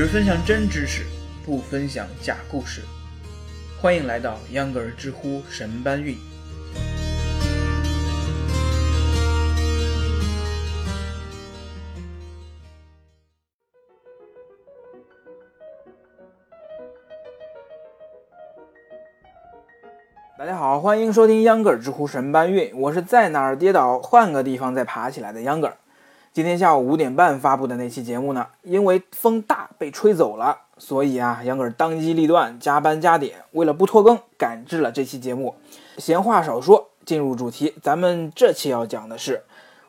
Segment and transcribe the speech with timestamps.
[0.00, 1.04] 只分享真知识，
[1.44, 2.80] 不分享假故事。
[3.78, 6.16] 欢迎来到秧歌儿知乎神搬运。
[20.38, 25.76] 大家好，欢迎收听秧歌儿知乎神搬运，我是在哪儿跌倒换个地方再爬起来的秧歌儿。
[26.32, 35.56] 今天下午五点半发布的那期节目呢，因为风大被吹走了，所以啊，杨哥儿当机立断加班加点，为了不拖更，赶制了这期节目。
[35.98, 39.42] 闲话少说，进入主题，咱们这期要讲的是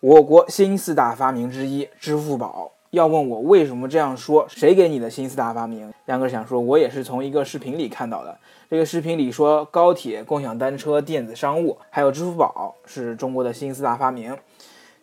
[0.00, 2.72] 我国新四大发明之一——支付宝。
[2.92, 5.92] 要问我为什么这样说，谁给你的新四大发明？
[6.06, 8.38] 杨哥儿想说，我也是从一个视频里看到的。
[8.70, 14.34] 这个视频里说，高铁、共享单车、电子商务，还有支付宝是中国的新四大发明。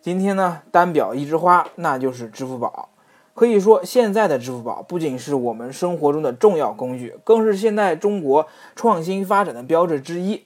[0.01, 2.87] 今天呢，单表一枝花，那就是支付宝。
[3.33, 10.45] 可以说，现在的支付宝不仅是我们生活中的重要工具，更是现在中国创新发展的标志之一。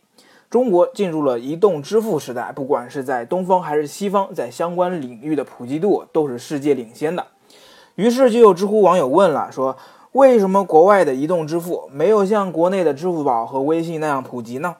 [0.49, 7.27] 中国进入了移动支付时代，不管是在东方还是西方，在相关领域的普及度都是世界领先的。
[7.93, 9.77] 于是就有知乎网友问了，说
[10.13, 14.77] 为什么国外的移动支付没有像国内的支付宝和微信那样普及呢？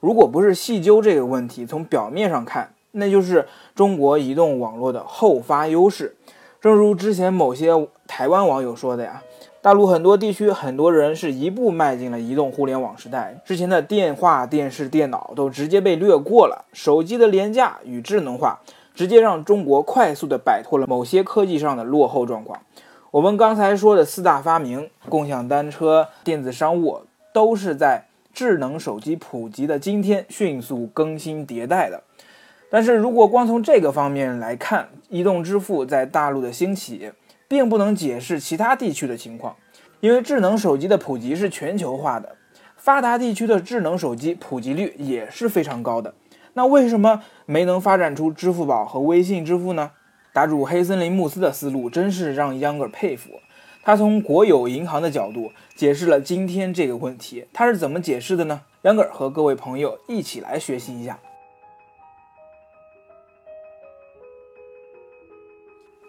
[0.00, 6.16] 如果不是细究这个问题，从表面上看，那就是中国移动网络的后发优势。
[6.60, 9.22] 正如之前某些台湾网友说的呀，
[9.60, 18.60] 大陆很多地区很多人是一步迈进了移动互联网时代，之前的电话、电视、电脑都直接被略过了，手机的廉价与智能化。
[18.94, 22.60] 直接让中国快速地摆脱了某些科技上的落后状况。
[23.10, 27.00] 我们刚才说的四大发明——共享单车、电子商务，
[27.32, 32.02] 都是在智能手机普及的今天迅速更新迭代的。
[32.72, 37.12] 但是如果光从这个方面来看，移动支付在大陆的兴起，
[37.46, 39.54] 并不能解释其他地区的情况，
[40.00, 42.34] 因为智能手机的普及是全球化的，
[42.74, 46.14] 发达地区的智能手机普及率也是非常高的。
[46.54, 49.90] 那为什么没能发展出支付宝和微信支付呢？
[50.32, 53.32] 答主黑森林慕斯的思路真是让秧歌佩服。
[53.82, 57.44] 他从国有银行的角度解释了今天这个问题。
[57.52, 58.62] 他是怎么解释的呢？
[58.84, 61.18] 秧歌和各位朋友一起来学习一下。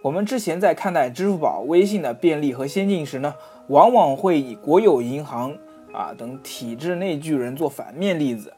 [0.03, 3.33] 我们之前在看待支付宝、微信的便利和先进时呢，
[3.67, 5.55] 往往会以国有银行
[5.93, 8.51] 啊等体制内巨人做反面例子。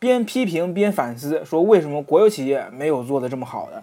[0.00, 3.80] 边批评边反思，说为什么国有企业没有做得这么好的？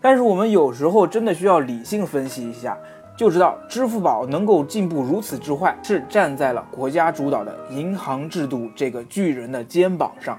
[0.00, 2.76] 但是我们有时候真的需要理性分析一下，
[3.16, 10.36] 就知道支付宝能够进步如此之快，是站在了国家主导的银行制度这个巨人的肩膀上。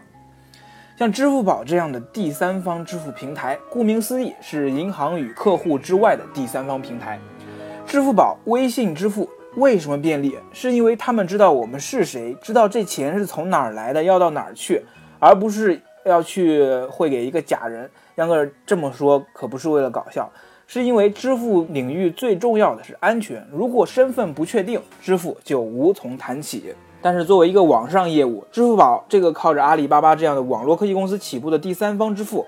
[0.97, 7.19] 像支付宝这样的第三方支付平台，顾名思义是银行与客户之外的第三方平台。
[7.85, 10.36] 支付宝、微信支付为什么便利？
[10.52, 14.84] 是因为他们知道我们是谁，知道这钱是从哪儿来的，要到哪儿去。
[15.19, 20.28] 而不是要去汇给一个假人，杨哥这么说可不是为了搞笑，
[20.66, 23.47] 是因为支付领域最重要的是安全。
[23.52, 26.74] 如果身份不确定，支付就无从谈起。
[27.07, 32.45] 但是作为一个网上业务，支付宝这个靠着阿里巴巴这样的网络科技公司起步的第三方支付，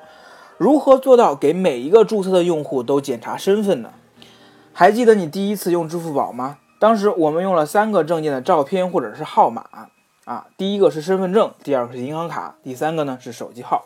[0.57, 3.91] 如何做到给每一个注册的用户都检查身份呢？
[4.73, 6.57] 还记得你第一次用支付宝吗？
[6.77, 9.63] 当时我们用了三个证件的照片或者是号码。
[10.25, 13.85] 啊，第一个是身份证，第二个是银行卡，第三个呢是手机号。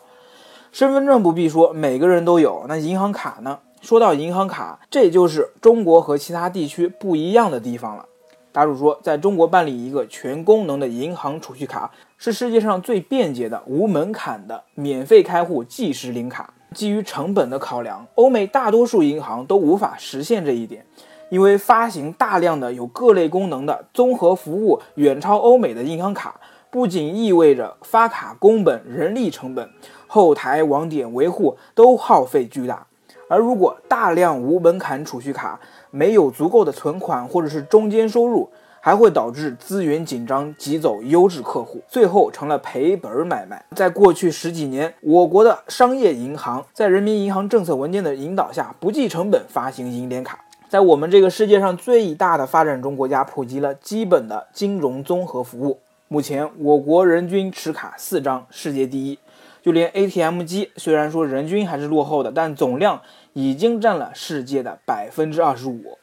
[0.72, 2.64] 身份证不必说，每个人都有。
[2.66, 3.60] 那银行卡呢？
[3.80, 8.06] 说到银行卡，这就是中国和其他地区不一样的地方了。
[8.54, 16.54] 答主说，在中国办理一个全功能的银行储蓄卡，是世界上最便捷的、无门槛的免费开户即时领卡。
[16.72, 20.86] 基于成本的考量，欧美大多数银行都无法实现这一点。
[21.30, 26.40] 因为发行大量的有各类功能的综合服务远超欧美的银行卡，
[26.70, 29.68] 不仅意味着发卡工本、人力成本、
[30.06, 32.86] 后台网点维护都耗费巨大。
[33.28, 35.58] 而如果大量无门槛储蓄卡
[35.90, 38.48] 没有足够的存款或者是中间收入，
[38.80, 43.64] 还会导致资源紧张，挤走优质客户，最后成了赔本买卖。
[43.74, 50.44] 在过去十几年，我国的商业银行在人民银行政策文件的引导下，不计成本发行银联卡。
[50.68, 55.78] 在我们这个世界上最大的发展中国家，普及了基本的金融综合服务。
[56.08, 59.18] 目前，我国人均持卡四张，世界第一。
[59.64, 63.00] 就连 ATM 机，虽然说人均还是落后的，但总量
[63.32, 65.96] 已经占了世界的百分之二十五。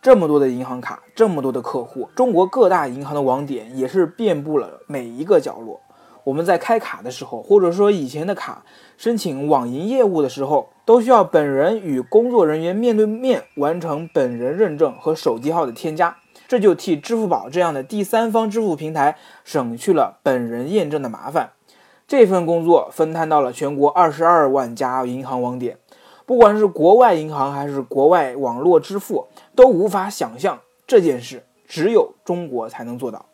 [0.00, 5.80] 这么多的银行卡，这么多的客户，中国各大银行的网点也是遍布了每一个角落。
[6.22, 8.64] 我们在开卡的时候，或者说以前的卡
[8.96, 16.16] 申请网银业务的时候，都需要本人与工作人员面对面完成本人认证和手机号的添加。
[16.46, 21.50] 这就替支付宝这样的第三方支付平台省去了本人验证的麻烦。
[22.10, 25.78] 这份工作分摊到了全国二十二万家银行网点，
[26.26, 30.58] 不管是国外银行还是国外网络支付，都无法想象
[30.88, 33.26] 这件事，只有中国才能做到。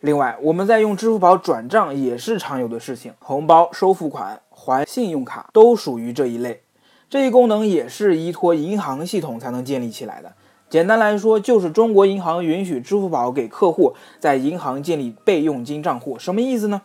[0.00, 6.60] 另外，我们在用支付宝转账也是常有的事情，红包、收付款、还信用卡都属于这一类。
[7.08, 10.34] 这一功能也是依托银行系统才能建立起来的。
[10.68, 16.18] 简单来说，就是中国银行允许支付宝给客户在银行建立备用金账户。
[16.18, 16.82] 什么意思呢？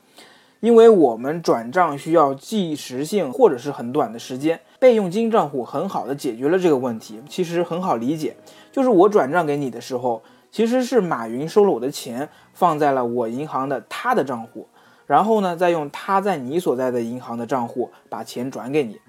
[0.59, 7.21] 因为我们转账需要即时性或者是很短的时间，备用金账户很好的解决了这个问题。
[7.30, 8.36] 其实很好理解，
[8.71, 10.21] 就是我转账给你的时候，
[10.51, 14.68] 其实是马云收了我的钱，放在了我银行的他的账户，
[15.06, 19.00] 然后呢，再用他在你所在的银行的账户把钱转给你，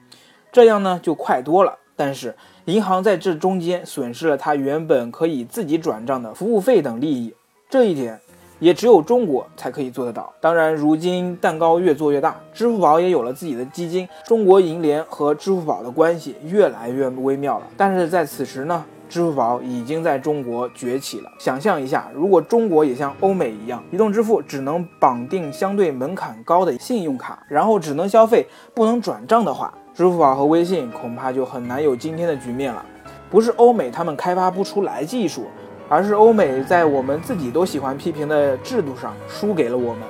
[0.52, 1.78] 这样呢就快多了。
[1.96, 2.36] 但是
[2.66, 7.34] 银行在这中间损失了他原本可以自己转账的服务费等利益，
[7.68, 8.20] 这一点
[8.58, 10.32] 也只有中国才可以做得到。
[10.40, 17.66] 当然，如今蛋糕越做越大，支付宝也有了自己的基金，中国银联和支付宝的关系越来越微妙了。
[17.76, 21.30] 但是在此时呢，支付宝已经在中国崛起了。
[21.38, 29.72] 想象一下，如果中国也像欧美一样，移动支付只能绑定相对门槛高的信用卡，然后只能消费不能转账的话。
[29.94, 32.84] 支付宝和微信恐怕就很难有今天的局面了。
[33.30, 35.46] 不是欧美他们开发不出来技术，
[35.88, 40.02] 而是欧美在我们自己都喜欢批评的制度上输给了我们。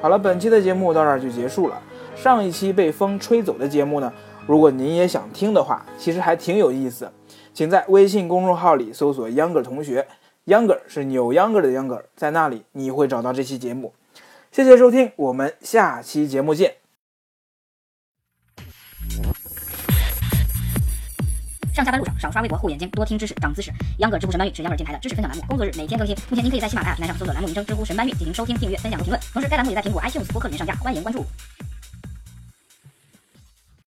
[0.00, 1.80] 好了，本期的节目到这儿就结束了。
[2.14, 4.12] 上一期被风吹走的节目呢，
[4.46, 7.10] 如果您也想听的话，其实还挺有意思，
[7.52, 10.06] 请在微信公众号里搜索 “younger 同学”。
[10.46, 13.94] Younger 是扭秧歌的 Younger，在那里你会找到这期节目。
[14.52, 16.83] 谢谢收听，我们下期节目见。
[21.74, 23.72] 上下班路上少刷微博，护眼睛，多听知识，长姿势。
[23.98, 26.16] 秧歌知乎神搬运是央广电台的知识分享栏目，工作日每天更新。
[26.30, 29.20] 目前您可以在喜马拉雅平台上搜索栏目名称“知乎神搬运”进行收听、订阅、分享和评论。
[29.32, 31.26] 同时，该栏目也在苹果 iTunes 播客里面上架，欢迎关注。